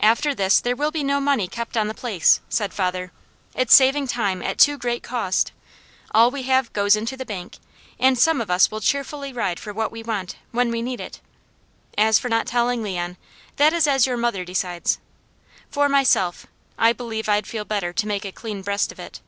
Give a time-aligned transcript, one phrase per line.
[0.00, 3.12] "After this there will be no money kept on the place," said father.
[3.54, 5.52] "It's saving time at too great cost.
[6.10, 7.58] All we have goes into the bank,
[8.00, 11.20] and some of us will cheerfully ride for what we want, when we need it.
[11.96, 13.16] As for not telling Leon,
[13.54, 14.98] that is as your mother decides.
[15.70, 19.20] For myself, I believe I'd feel better to make a clean breast of it."